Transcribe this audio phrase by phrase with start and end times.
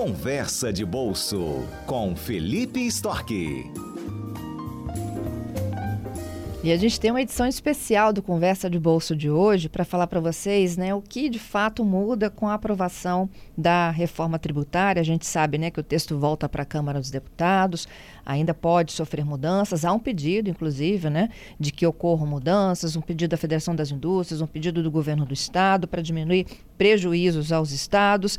[0.00, 3.89] Conversa de Bolso com Felipe Storck.
[6.62, 10.06] E a gente tem uma edição especial do Conversa de Bolso de hoje para falar
[10.06, 15.00] para vocês né, o que de fato muda com a aprovação da reforma tributária.
[15.00, 17.88] A gente sabe né, que o texto volta para a Câmara dos Deputados,
[18.26, 19.86] ainda pode sofrer mudanças.
[19.86, 24.42] Há um pedido, inclusive, né, de que ocorram mudanças, um pedido da Federação das Indústrias,
[24.42, 26.46] um pedido do governo do Estado para diminuir
[26.76, 28.38] prejuízos aos estados.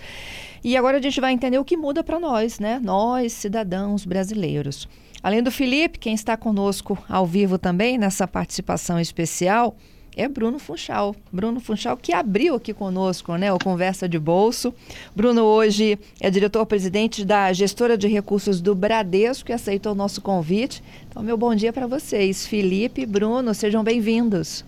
[0.63, 2.79] E agora a gente vai entender o que muda para nós, né?
[2.83, 4.87] Nós, cidadãos brasileiros.
[5.23, 9.75] Além do Felipe, quem está conosco ao vivo também nessa participação especial
[10.17, 11.15] é Bruno Funchal.
[11.31, 14.73] Bruno Funchal que abriu aqui conosco né, o Conversa de Bolso.
[15.15, 20.83] Bruno hoje é diretor-presidente da gestora de recursos do Bradesco e aceitou o nosso convite.
[21.07, 22.47] Então, meu bom dia para vocês.
[22.47, 24.65] Felipe, Bruno, sejam bem-vindos.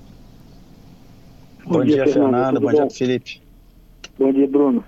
[1.66, 2.59] Bom, bom, dia, dia Fernanda.
[2.59, 3.41] Bom, bom dia, Felipe.
[4.20, 4.83] Bom dia, Bruno.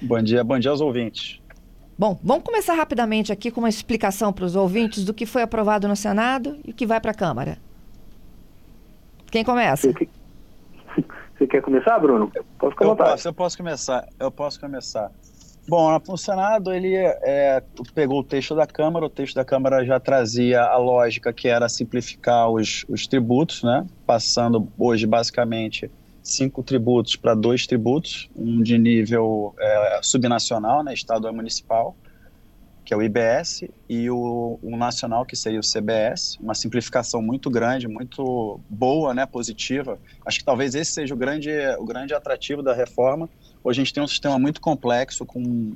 [0.00, 1.41] Bom dia, bom dia aos ouvintes.
[2.02, 5.86] Bom, vamos começar rapidamente aqui com uma explicação para os ouvintes do que foi aprovado
[5.86, 7.58] no Senado e o que vai para a Câmara.
[9.30, 9.88] Quem começa?
[11.38, 12.28] Você quer começar, Bruno?
[12.58, 14.08] Posso eu posso, eu posso começar.
[14.18, 15.12] Eu posso começar.
[15.68, 17.62] Bom, o Senado ele é,
[17.94, 19.06] pegou o texto da Câmara.
[19.06, 23.86] O texto da Câmara já trazia a lógica que era simplificar os, os tributos, né?
[24.04, 25.88] Passando hoje basicamente
[26.22, 31.96] cinco tributos para dois tributos, um de nível é, subnacional, né, estadual e municipal,
[32.84, 37.48] que é o IBS, e o, o, nacional, que seria o CBS, uma simplificação muito
[37.48, 39.98] grande, muito boa, né, positiva.
[40.26, 43.28] Acho que talvez esse seja o grande, o grande atrativo da reforma.
[43.62, 45.74] Hoje a gente tem um sistema muito complexo, com,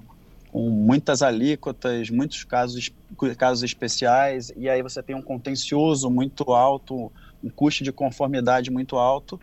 [0.50, 2.91] com muitas alíquotas, muitos casos,
[3.38, 8.97] casos especiais, e aí você tem um contencioso muito alto, um custo de conformidade muito
[8.97, 9.38] alto,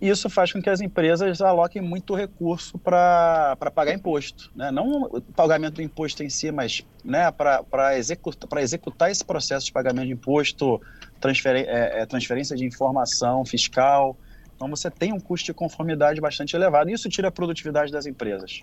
[0.00, 4.50] isso faz com que as empresas aloquem muito recurso para pagar imposto.
[4.54, 4.70] Né?
[4.70, 9.72] Não o pagamento do imposto em si, mas né, para executar, executar esse processo de
[9.72, 10.80] pagamento de imposto,
[11.24, 14.16] é, é, transferência de informação fiscal.
[14.54, 18.04] Então você tem um custo de conformidade bastante elevado e isso tira a produtividade das
[18.04, 18.60] empresas.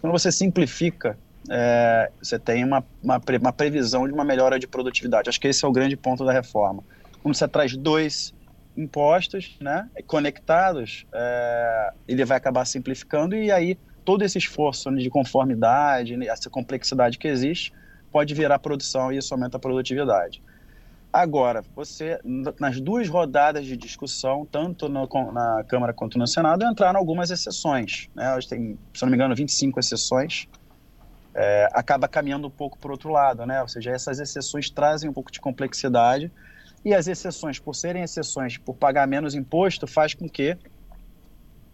[0.00, 1.18] Quando você simplifica,
[1.50, 5.28] é, você tem uma, uma, uma previsão de uma melhora de produtividade.
[5.28, 6.84] Acho que esse é o grande ponto da reforma.
[7.22, 8.32] Quando você traz dois
[8.76, 16.16] impostos, né, conectados, é, ele vai acabar simplificando e aí todo esse esforço de conformidade,
[16.16, 17.72] né, essa complexidade que existe,
[18.12, 20.42] pode virar produção e isso aumenta a produtividade.
[21.12, 22.20] Agora, você,
[22.60, 28.10] nas duas rodadas de discussão, tanto no, na Câmara quanto no Senado, entraram algumas exceções.
[28.14, 28.34] Né?
[28.34, 30.46] Hoje tem, se não me engano, 25 exceções.
[31.34, 33.62] É, acaba caminhando um pouco para o outro lado, né?
[33.62, 36.30] Ou seja, essas exceções trazem um pouco de complexidade
[36.84, 40.56] e as exceções, por serem exceções, por pagar menos imposto, faz com que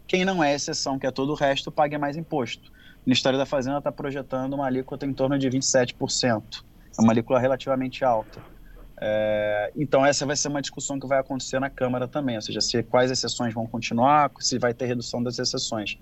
[0.06, 2.70] quem não é exceção, que é todo o resto, pague mais imposto.
[2.70, 6.62] O Ministério da Fazenda está projetando uma alíquota em torno de 27%.
[6.98, 8.40] É uma alíquota relativamente alta.
[9.00, 12.60] É, então, essa vai ser uma discussão que vai acontecer na Câmara também, ou seja,
[12.60, 15.98] se quais exceções vão continuar, se vai ter redução das exceções.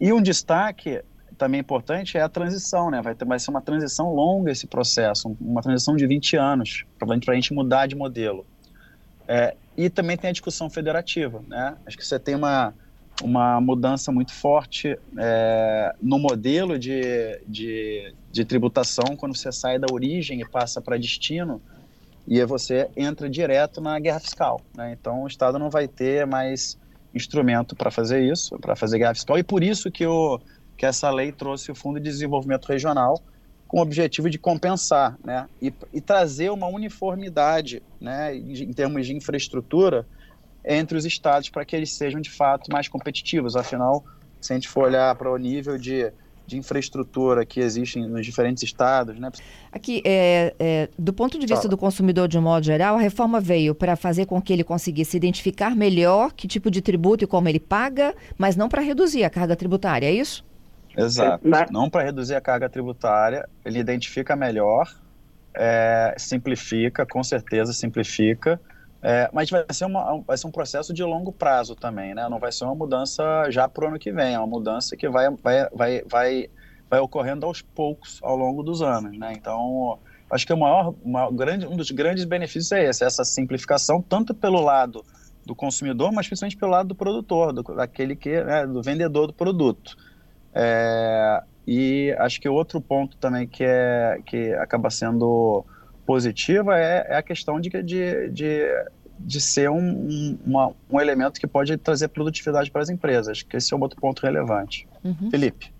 [0.00, 1.02] E um destaque
[1.34, 3.02] também importante é a transição, né?
[3.02, 7.32] Vai, ter, vai ser uma transição longa esse processo, uma transição de 20 anos, para
[7.32, 8.46] a gente mudar de modelo.
[9.26, 11.76] É, e também tem a discussão federativa, né?
[11.86, 12.74] Acho que você tem uma,
[13.22, 19.86] uma mudança muito forte é, no modelo de, de, de, tributação quando você sai da
[19.92, 21.60] origem e passa para destino
[22.26, 24.60] e você entra direto na guerra fiscal.
[24.74, 24.96] Né?
[24.98, 26.78] Então o Estado não vai ter mais
[27.14, 30.40] instrumento para fazer isso, para fazer guerra fiscal e por isso que o
[30.76, 33.22] que essa lei trouxe o Fundo de Desenvolvimento Regional
[33.66, 39.14] com o objetivo de compensar né, e, e trazer uma uniformidade né, em termos de
[39.14, 40.06] infraestrutura
[40.64, 43.56] entre os estados para que eles sejam de fato mais competitivos.
[43.56, 44.04] Afinal,
[44.40, 46.12] se a gente for olhar para o nível de,
[46.46, 49.18] de infraestrutura que existe nos diferentes estados.
[49.18, 49.30] Né?
[49.72, 51.70] Aqui, é, é, do ponto de vista Fala.
[51.70, 55.16] do consumidor de um modo geral, a reforma veio para fazer com que ele conseguisse
[55.16, 59.30] identificar melhor que tipo de tributo e como ele paga, mas não para reduzir a
[59.30, 60.44] carga tributária, é isso?
[60.96, 61.46] Exato.
[61.46, 61.66] Na...
[61.70, 64.88] Não para reduzir a carga tributária, ele identifica melhor,
[65.54, 68.60] é, simplifica, com certeza simplifica,
[69.02, 72.26] é, mas vai ser, uma, vai ser um processo de longo prazo também, né?
[72.28, 75.08] Não vai ser uma mudança já para o ano que vem, é uma mudança que
[75.08, 76.50] vai, vai, vai, vai,
[76.88, 79.34] vai ocorrendo aos poucos ao longo dos anos, né?
[79.36, 79.98] Então,
[80.30, 84.34] acho que o maior, uma grande, um dos grandes benefícios é esse, essa simplificação, tanto
[84.34, 85.04] pelo lado
[85.44, 89.34] do consumidor, mas principalmente pelo lado do produtor, do, daquele que, né, do vendedor do
[89.34, 89.96] produto.
[90.54, 95.64] É, e acho que outro ponto também que, é, que acaba sendo
[96.06, 98.84] positiva é, é a questão de, de, de,
[99.18, 103.56] de ser um, um, uma, um elemento que pode trazer produtividade para as empresas, que
[103.56, 104.86] esse é um outro ponto relevante.
[105.02, 105.30] Uhum.
[105.30, 105.73] Felipe.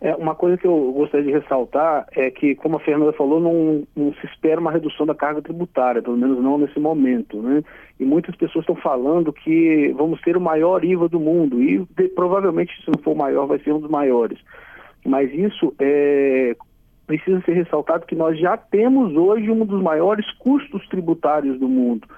[0.00, 3.86] É, uma coisa que eu gostaria de ressaltar é que, como a Fernanda falou, não,
[3.94, 7.42] não, se espera uma redução da carga tributária, pelo menos não nesse momento.
[7.42, 7.62] Né?
[7.98, 12.08] E muitas pessoas estão falando que vamos ter o maior IVA do mundo, e de,
[12.08, 14.38] provavelmente, se não for o maior, vai ser um dos maiores.
[15.04, 16.56] Mas isso é,
[17.06, 22.08] precisa ser ressaltado que nós já temos hoje um dos maiores custos tributários do mundo.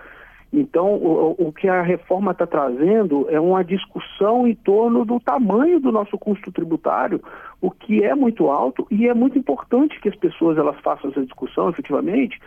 [0.52, 5.81] Então, o, o que a reforma está trazendo é uma discussão em torno do tamanho
[5.81, 7.23] do nosso custo tributário,
[7.62, 11.23] o que é muito alto e é muito importante que as pessoas elas façam essa
[11.23, 12.38] discussão efetivamente,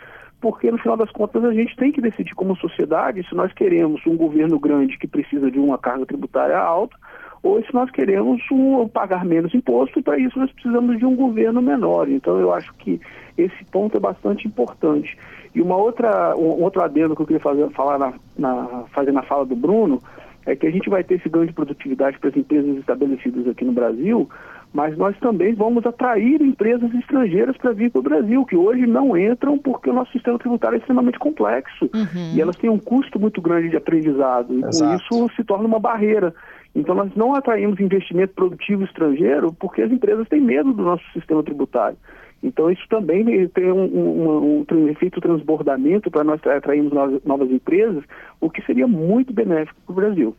[0.41, 4.06] porque no final das contas a gente tem que decidir como sociedade se nós queremos
[4.06, 6.97] um governo grande que precisa de uma carga tributária alta
[7.41, 11.15] ou se nós queremos um, pagar menos imposto, e para isso nós precisamos de um
[11.15, 12.09] governo menor.
[12.09, 13.00] Então, eu acho que
[13.38, 15.15] esse ponto é bastante importante.
[15.53, 19.21] E uma outra, um outro adendo que eu queria fazer, falar na, na, fazer na
[19.21, 20.01] fala do Bruno
[20.44, 23.63] é que a gente vai ter esse ganho de produtividade para as empresas estabelecidas aqui
[23.63, 24.27] no Brasil,
[24.75, 29.18] mas nós também vamos atrair empresas estrangeiras para vir para o Brasil, que hoje não
[29.18, 32.36] entram porque o nosso sistema tributário é extremamente complexo uhum.
[32.36, 34.54] e elas têm um custo muito grande de aprendizado.
[34.54, 36.36] E com isso se torna uma barreira.
[36.75, 41.42] Então, nós não atraímos investimento produtivo estrangeiro porque as empresas têm medo do nosso sistema
[41.42, 41.98] tributário.
[42.44, 48.04] Então, isso também tem um, um, um efeito transbordamento para nós atrairmos novas, novas empresas,
[48.42, 50.36] o que seria muito benéfico para o Brasil.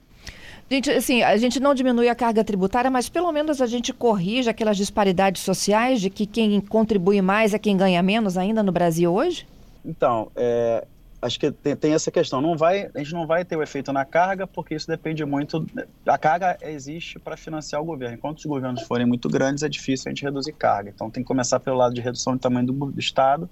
[0.68, 4.50] Gente, assim, a gente não diminui a carga tributária, mas pelo menos a gente corrige
[4.50, 9.12] aquelas disparidades sociais de que quem contribui mais é quem ganha menos ainda no Brasil
[9.12, 9.46] hoje?
[9.84, 10.84] Então, é,
[11.22, 12.40] acho que tem, tem, essa questão.
[12.40, 15.64] Não vai, a gente não vai ter o efeito na carga, porque isso depende muito.
[16.04, 18.16] A carga existe para financiar o governo.
[18.16, 20.90] Enquanto os governos forem muito grandes, é difícil a gente reduzir carga.
[20.92, 23.48] Então tem que começar pelo lado de redução do tamanho do, do Estado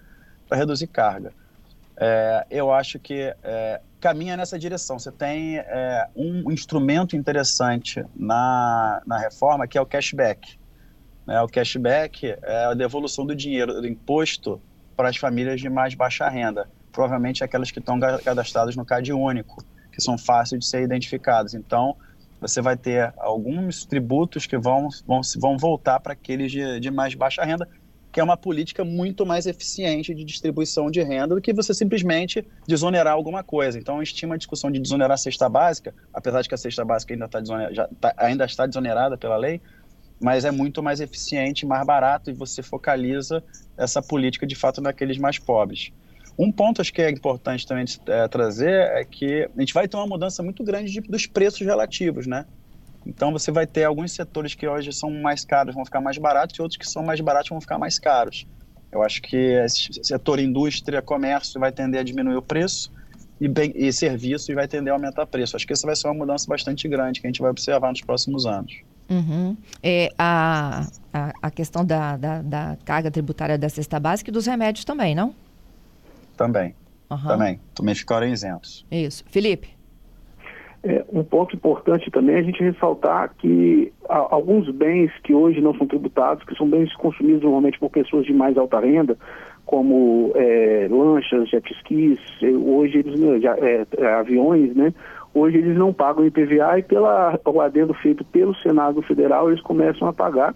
[0.49, 1.33] para reduzir carga.
[1.97, 4.99] É, eu acho que é, caminha nessa direção.
[4.99, 10.59] Você tem é, um instrumento interessante na, na reforma que é o cashback.
[11.27, 11.41] Né?
[11.41, 14.61] O cashback é a devolução do dinheiro, do imposto
[14.95, 19.65] para as famílias de mais baixa renda provavelmente aquelas que estão cadastradas no CAD único,
[19.91, 21.53] que são fáceis de ser identificadas.
[21.53, 21.97] Então,
[22.41, 27.15] você vai ter alguns tributos que vão, vão, vão voltar para aqueles de, de mais
[27.15, 27.69] baixa renda,
[28.15, 32.47] que é uma política muito mais eficiente de distribuição de renda do que você simplesmente
[32.65, 33.77] desonerar alguma coisa.
[33.77, 37.13] Então, estima a discussão de desonerar a cesta básica, apesar de que a cesta básica
[37.13, 39.61] ainda, tá já tá, ainda está desonerada pela lei,
[40.23, 43.43] mas é muito mais eficiente, mais barato e você focaliza
[43.77, 45.91] essa política de fato naqueles mais pobres.
[46.39, 49.97] Um ponto acho que é importante também é, trazer é que a gente vai ter
[49.97, 52.47] uma mudança muito grande de, dos preços relativos, né?
[53.07, 56.59] Então você vai ter alguns setores que hoje são mais caros vão ficar mais baratos
[56.59, 58.47] e outros que são mais baratos vão ficar mais caros.
[58.91, 62.93] Eu acho que esse setor indústria, comércio vai tender a diminuir o preço
[63.41, 65.57] e, bem, e serviço e vai tender a aumentar o preço.
[65.57, 68.01] Acho que essa vai ser uma mudança bastante grande que a gente vai observar nos
[68.01, 68.73] próximos anos.
[69.11, 69.57] Uhum.
[69.83, 74.47] É, a, a, a questão da, da, da carga tributária da cesta básica e dos
[74.47, 75.35] remédios também, não?
[76.37, 76.75] Também.
[77.11, 77.27] Uhum.
[77.27, 77.61] Também.
[77.75, 78.87] Também ficaram isentos.
[78.91, 79.25] Isso.
[79.27, 79.74] Felipe?
[80.87, 85.75] É, um ponto importante também é a gente ressaltar que alguns bens que hoje não
[85.75, 89.17] são tributados, que são bens consumidos normalmente por pessoas de mais alta renda,
[89.65, 93.19] como é, lanchas, jet skis, hoje eles,
[93.63, 94.93] é, é, aviões, né?
[95.33, 100.07] Hoje eles não pagam IPVA e pela, o adendo feito pelo Senado Federal eles começam
[100.07, 100.55] a pagar.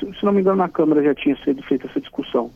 [0.00, 2.50] Se não me engano, na Câmara já tinha sido feita essa discussão.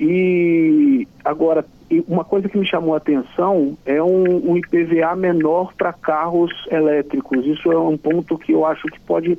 [0.00, 1.62] E agora,
[2.08, 7.44] uma coisa que me chamou a atenção é um, um IPVA menor para carros elétricos.
[7.44, 9.38] Isso é um ponto que eu acho que pode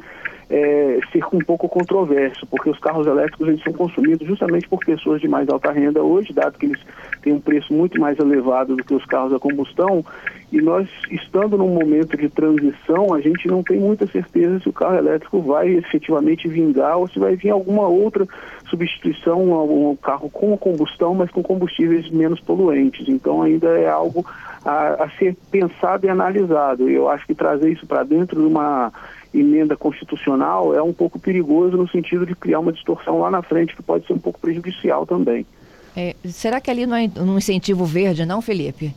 [0.51, 0.99] é,
[1.31, 5.47] um pouco controverso, porque os carros elétricos eles são consumidos justamente por pessoas de mais
[5.47, 6.79] alta renda hoje, dado que eles
[7.21, 10.03] têm um preço muito mais elevado do que os carros a combustão,
[10.51, 14.73] e nós, estando num momento de transição, a gente não tem muita certeza se o
[14.73, 18.27] carro elétrico vai efetivamente vingar ou se vai vir alguma outra
[18.69, 23.07] substituição a um carro com combustão, mas com combustíveis menos poluentes.
[23.07, 24.25] Então ainda é algo
[24.65, 26.89] a, a ser pensado e analisado.
[26.89, 28.91] Eu acho que trazer isso para dentro de uma
[29.33, 33.75] emenda constitucional é um pouco perigoso no sentido de criar uma distorção lá na frente
[33.75, 35.45] que pode ser um pouco prejudicial também.
[35.95, 38.93] É, será que ali não é um incentivo verde, não, Felipe?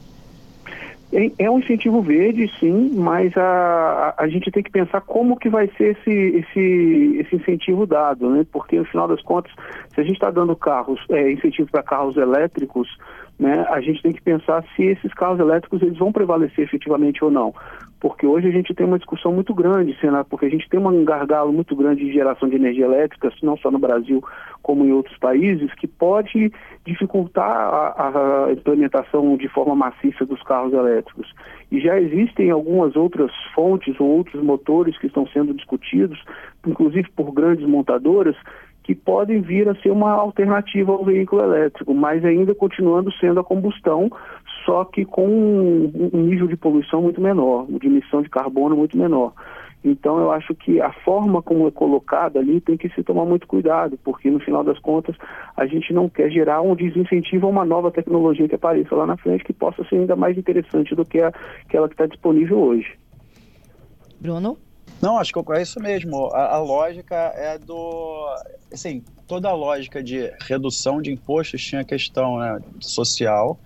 [1.13, 5.39] É, é, um incentivo verde, sim, mas a, a, a, gente tem que pensar como
[5.39, 8.45] que vai ser esse, esse, esse incentivo dado, né?
[8.51, 9.53] Porque no final das contas,
[9.95, 12.89] se a gente está dando carros, é, incentivo para carros elétricos,
[13.39, 17.31] né, a gente tem que pensar se esses carros elétricos eles vão prevalecer efetivamente ou
[17.31, 17.55] não.
[18.05, 21.05] Porque hoje a gente tem uma discussão muito grande, Senado, porque a gente tem um
[21.07, 24.23] gargalo muito grande de geração de energia elétrica, não só no Brasil
[24.63, 26.53] como em outros países, que pode
[26.85, 31.33] dificultar a, a implementação de forma maciça dos carros elétricos.
[31.73, 36.23] E já existem algumas outras fontes ou outros motores que estão sendo discutidos,
[36.67, 38.37] inclusive por grandes montadoras,
[38.83, 43.45] que podem vir a ser uma alternativa ao veículo elétrico, mas ainda continuando sendo a
[43.45, 44.11] combustão,
[44.65, 49.33] só que com um nível de poluição muito menor, de emissão de carbono muito menor.
[49.85, 53.47] Então eu acho que a forma como é colocada ali tem que se tomar muito
[53.47, 55.15] cuidado, porque no final das contas
[55.55, 59.19] a gente não quer gerar um desincentivo a uma nova tecnologia que apareça lá na
[59.19, 62.99] frente que possa ser ainda mais interessante do que aquela que está disponível hoje.
[64.19, 64.57] Bruno?
[65.03, 66.31] Não, acho que é isso mesmo.
[66.33, 68.27] A, a, lógica é do.
[68.73, 73.59] Assim, toda a lógica de redução de impostos tinha questão né, social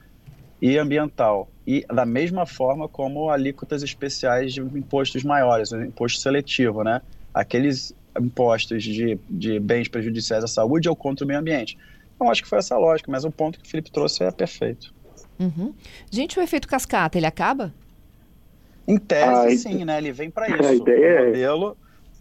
[0.60, 1.48] e ambiental.
[1.66, 7.00] E da mesma forma como alíquotas especiais de impostos maiores, o imposto seletivo, né?
[7.32, 11.78] Aqueles impostos de, de bens prejudiciais à saúde ou contra o meio ambiente.
[12.14, 14.30] Então, acho que foi essa a lógica, mas o ponto que o Felipe trouxe é
[14.30, 14.92] perfeito.
[15.38, 15.72] Uhum.
[16.10, 17.72] Gente, o efeito cascata, ele acaba?
[18.86, 19.98] Em tese, sim, né?
[19.98, 20.68] Ele vem para isso.
[20.68, 21.76] A ideia o é modelo,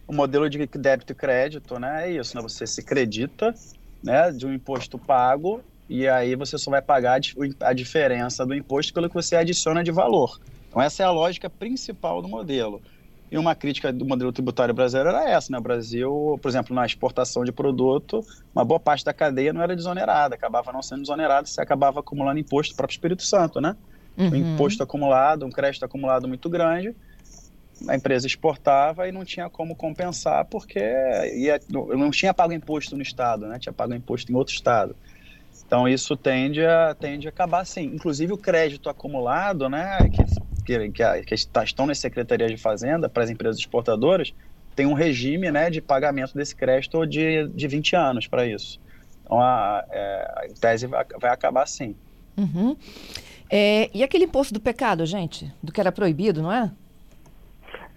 [0.07, 2.07] o modelo de débito e crédito, né?
[2.07, 2.43] É isso, né?
[2.43, 3.55] Você se credita,
[4.03, 4.31] né?
[4.31, 7.19] De um imposto pago e aí você só vai pagar
[7.61, 10.39] a diferença do imposto pelo que você adiciona de valor.
[10.67, 12.81] Então essa é a lógica principal do modelo.
[13.29, 15.57] E uma crítica do modelo tributário brasileiro era essa, né?
[15.57, 18.21] O Brasil, por exemplo, na exportação de produto,
[18.55, 22.39] uma boa parte da cadeia não era desonerada, acabava não sendo desonerada, você acabava acumulando
[22.39, 23.75] imposto para o Espírito Santo, né?
[24.17, 24.29] uhum.
[24.29, 26.95] um imposto acumulado, um crédito acumulado muito grande.
[27.87, 33.03] A empresa exportava e não tinha como compensar porque ia, não tinha pago imposto no
[33.03, 33.59] estado, né?
[33.59, 34.95] tinha pago imposto em outro estado.
[35.67, 37.83] Então isso tende a, tende a acabar assim.
[37.83, 40.23] Inclusive o crédito acumulado, né, que,
[40.65, 44.33] que, que, que estão na Secretaria de Fazenda para as empresas exportadoras,
[44.73, 48.79] tem um regime né, de pagamento desse crédito de, de 20 anos para isso.
[49.23, 51.93] Então a, é, a tese vai, vai acabar assim.
[52.37, 52.77] Uhum.
[53.49, 55.51] É, e aquele imposto do pecado, gente?
[55.61, 56.71] Do que era proibido, não é?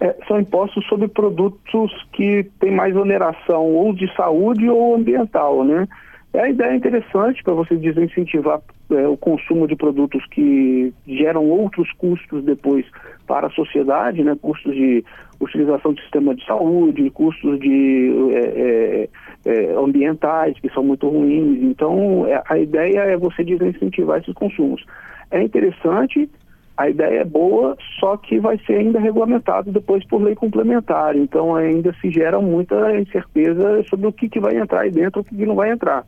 [0.01, 0.17] é?
[0.27, 5.87] São impostos sobre produtos que têm mais oneração ou de saúde ou ambiental, né?
[6.33, 8.61] É a ideia interessante para você desincentivar
[8.91, 12.85] é, o consumo de produtos que geram outros custos depois
[13.27, 14.37] para a sociedade, né?
[14.41, 15.03] Custos de
[15.41, 19.09] utilização de sistema de saúde, custos de é,
[19.45, 21.61] é, é ambientais que são muito ruins.
[21.63, 24.85] Então, é, a ideia é você desincentivar esses consumos
[25.31, 26.29] é interessante,
[26.77, 31.15] a ideia é boa, só que vai ser ainda regulamentado depois por lei complementar.
[31.15, 35.21] Então ainda se gera muita incerteza sobre o que, que vai entrar aí dentro e
[35.21, 36.05] o que, que não vai entrar.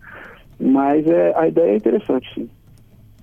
[0.59, 2.49] Mas é, a ideia é interessante, sim.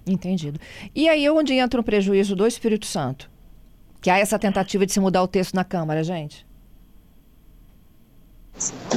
[0.06, 0.58] Entendido.
[0.94, 3.30] E aí onde entra o prejuízo do Espírito Santo?
[4.00, 6.46] Que há essa tentativa de se mudar o texto na Câmara, gente?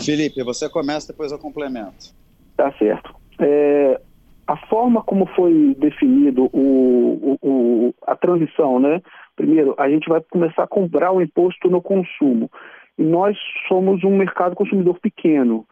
[0.04, 2.14] Felipe, você começa, depois eu complemento.
[2.56, 3.16] Tá certo.
[3.40, 4.00] É,
[4.48, 9.02] a forma como foi definido o, o, o, a transição, né?
[9.36, 12.52] Primeiro, a gente vai começar a comprar o imposto no consumo.
[12.98, 15.66] E nós somos um mercado consumidor pequeno.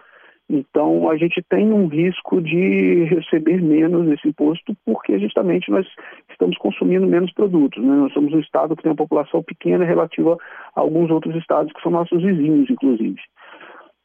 [0.50, 5.88] Então, a gente tem um risco de receber menos esse imposto, porque justamente nós
[6.30, 7.82] estamos consumindo menos produtos.
[7.82, 7.94] Né?
[7.96, 10.38] Nós somos um estado que tem uma população pequena relativa
[10.76, 13.22] a alguns outros estados que são nossos vizinhos, inclusive.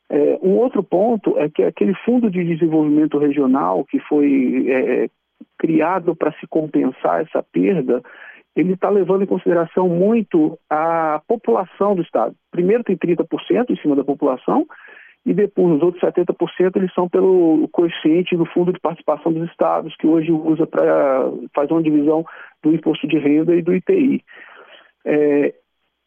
[0.08, 5.08] É, um outro ponto é que aquele fundo de desenvolvimento regional que foi é,
[5.58, 8.02] criado para se compensar essa perda,
[8.54, 12.34] ele está levando em consideração muito a população do Estado.
[12.50, 14.66] Primeiro tem 30% em cima da população,
[15.26, 19.94] e depois os outros 70% eles são pelo coeficiente do Fundo de Participação dos Estados,
[19.96, 22.25] que hoje usa para fazer uma divisão
[22.62, 24.22] do imposto de renda e do ITI.
[25.04, 25.52] É,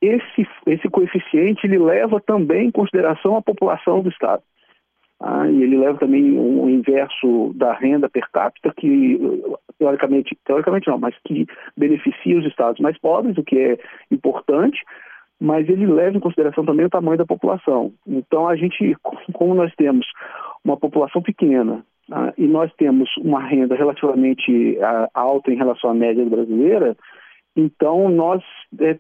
[0.02, 4.44] esse, esse coeficiente ele leva também em consideração a população do Estado.
[5.22, 9.20] Ah, e ele leva também um inverso da renda per capita que,
[9.78, 13.78] teoricamente, teoricamente não, mas que beneficia os estados mais pobres, o que é
[14.10, 14.82] importante,
[15.38, 17.92] mas ele leva em consideração também o tamanho da população.
[18.08, 18.96] Então, a gente,
[19.34, 20.08] como nós temos
[20.64, 25.94] uma população pequena ah, e nós temos uma renda relativamente ah, alta em relação à
[25.94, 26.96] média brasileira,
[27.56, 28.44] então, nós
[28.80, 28.96] é,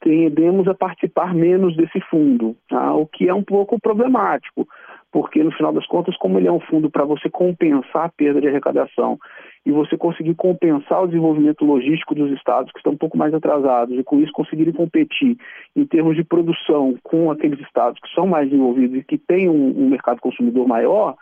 [0.00, 2.94] tendemos a participar menos desse fundo, tá?
[2.94, 4.66] o que é um pouco problemático,
[5.12, 8.40] porque no final das contas, como ele é um fundo para você compensar a perda
[8.40, 9.18] de arrecadação
[9.66, 13.98] e você conseguir compensar o desenvolvimento logístico dos estados que estão um pouco mais atrasados
[13.98, 15.36] e com isso conseguirem competir
[15.76, 19.84] em termos de produção com aqueles estados que são mais desenvolvidos e que têm um,
[19.84, 21.16] um mercado consumidor maior,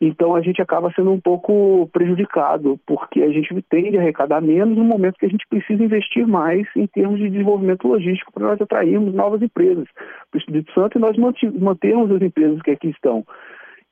[0.00, 4.76] Então a gente acaba sendo um pouco prejudicado, porque a gente tende a arrecadar menos
[4.76, 8.60] no momento que a gente precisa investir mais em termos de desenvolvimento logístico para nós
[8.60, 9.88] atrairmos novas empresas
[10.30, 11.16] para o Espírito Santo e nós
[11.58, 13.24] mantermos as empresas que aqui estão.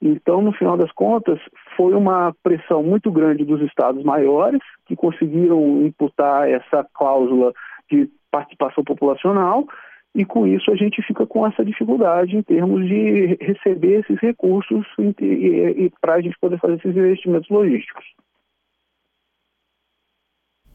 [0.03, 1.41] Então, no final das contas,
[1.75, 7.55] foi uma pressão muito grande dos estados maiores, que conseguiram imputar essa cláusula
[7.91, 9.65] de participação populacional,
[10.15, 14.87] e com isso a gente fica com essa dificuldade em termos de receber esses recursos
[14.99, 18.05] e, e, e para a gente poder fazer esses investimentos logísticos.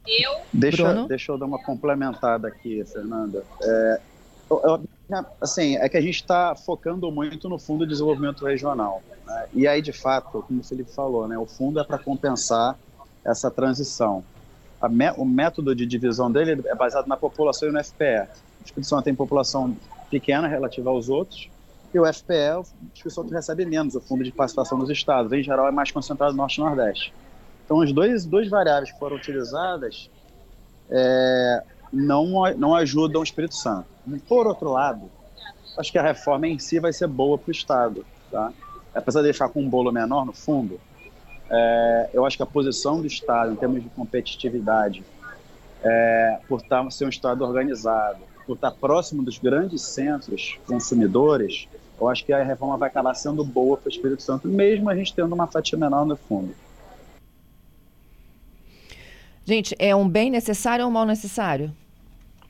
[0.06, 0.32] Eu?
[0.52, 3.44] Deixa, deixa eu dar uma complementada aqui, Fernanda.
[3.62, 4.02] É,
[4.50, 4.84] eu, eu,
[5.40, 9.04] assim, é que a gente está focando muito no Fundo de Desenvolvimento Regional.
[9.26, 9.48] Né?
[9.54, 12.78] E aí, de fato, como o Felipe falou, né, o fundo é para compensar
[13.24, 14.24] essa transição.
[14.90, 18.28] Me, o método de divisão dele é baseado na população e no FPE.
[18.70, 19.76] Espírito Santo tem população
[20.10, 21.50] pequena relativa aos outros,
[21.94, 22.62] e o FPE, o
[22.94, 25.32] Espírito Santo recebe menos, o Fundo de Participação dos Estados.
[25.32, 27.14] Em geral, é mais concentrado no Norte e Nordeste.
[27.66, 30.10] Então, as dois, duas variáveis que foram utilizadas
[30.90, 33.88] é, não, não ajudam o Espírito Santo.
[34.28, 35.10] Por outro lado,
[35.78, 38.06] acho que a reforma em si vai ser boa para o Estado.
[38.32, 38.52] Tá?
[38.94, 40.80] Apesar de deixar com um bolo menor no fundo,
[41.50, 45.04] é, eu acho que a posição do Estado, em termos de competitividade,
[45.84, 51.68] é, por estar, ser um Estado organizado, por estar próximo dos grandes centros consumidores,
[52.02, 54.96] eu acho que a reforma vai acabar sendo boa para o Espírito Santo, mesmo a
[54.96, 56.50] gente tendo uma fatia menor no fundo.
[59.46, 61.72] Gente, é um bem necessário ou um mal necessário?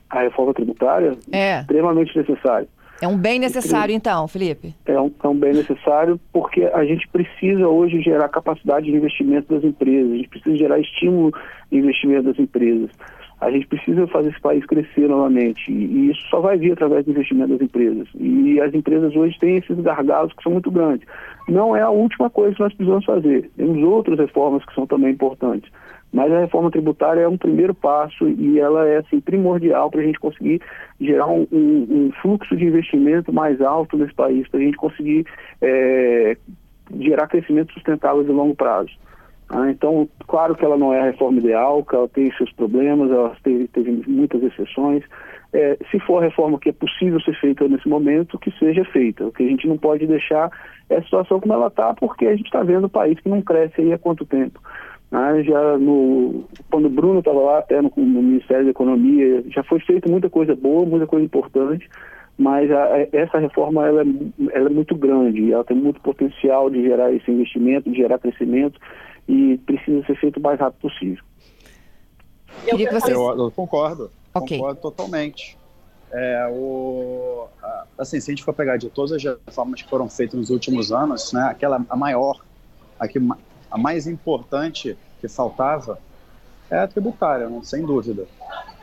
[0.10, 1.18] A reforma tributária?
[1.34, 1.60] É.
[1.60, 2.70] Extremamente necessário.
[3.02, 4.74] É um bem necessário, então, Felipe?
[4.86, 9.54] É um, é um bem necessário porque a gente precisa hoje gerar capacidade de investimento
[9.54, 11.34] das empresas, a gente precisa gerar estímulo
[11.70, 12.90] de investimento das empresas.
[13.42, 17.12] A gente precisa fazer esse país crescer novamente e isso só vai vir através do
[17.12, 18.08] investimento das empresas.
[18.16, 21.08] E as empresas hoje têm esses gargalos que são muito grandes.
[21.48, 23.50] Não é a última coisa que nós precisamos fazer.
[23.56, 25.72] Temos outras reformas que são também importantes.
[26.12, 30.04] Mas a reforma tributária é um primeiro passo e ela é assim, primordial para a
[30.04, 30.60] gente conseguir
[31.00, 35.26] gerar um, um, fluxo de investimento mais alto nesse país, para a gente conseguir
[35.62, 36.36] é,
[37.00, 38.92] gerar crescimento sustentável de longo prazo.
[39.50, 43.10] Ah, então, claro que ela não é a reforma ideal, que ela tem seus problemas,
[43.10, 45.04] ela teve, teve muitas exceções.
[45.52, 49.26] É, se for a reforma que é possível ser feita nesse momento, que seja feita.
[49.26, 50.52] O que a gente não pode deixar
[50.88, 53.42] é a situação como ela está, porque a gente está vendo o país que não
[53.42, 54.62] cresce aí há quanto tempo.
[55.10, 55.44] Né?
[55.44, 59.80] Já no, quando o Bruno estava lá, até no, no, Ministério da Economia, já foi
[59.80, 61.90] feita muita coisa boa, muita coisa importante,
[62.38, 64.06] mas a, a, essa reforma ela é,
[64.54, 68.80] ela é muito grande, ela tem muito potencial de gerar esse investimento, de gerar crescimento
[69.30, 71.24] e precisa ser feito o mais rápido possível.
[72.66, 73.16] Eu, vocês...
[73.16, 74.58] eu, eu concordo, okay.
[74.58, 75.56] concordo totalmente.
[76.12, 77.48] É, o,
[77.96, 80.92] assim, se a gente for pegar de todas as reformas que foram feitas nos últimos
[80.92, 82.44] anos, né, aquela a maior,
[83.00, 83.20] a que
[83.70, 86.00] a mais importante que faltava
[86.72, 88.26] é a tributária, não, sem dúvida.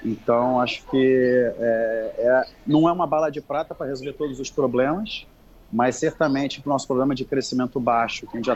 [0.04, 4.48] Então, acho que é, é, não é uma bala de prata para resolver todos os
[4.48, 5.26] problemas,
[5.72, 8.54] mas certamente para o nosso problema de crescimento baixo, que a gente já